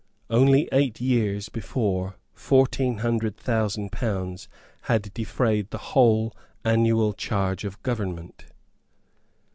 Only 0.31 0.67
eight 0.71 0.99
years 0.99 1.47
before 1.49 2.15
fourteen 2.33 2.97
hundred 3.05 3.37
thousand 3.37 3.91
pounds 3.91 4.49
had 4.89 5.13
defrayed 5.13 5.69
the 5.69 5.77
whole 5.93 6.35
annual 6.65 7.13
charge 7.13 7.63
of 7.63 7.79
government. 7.83 8.45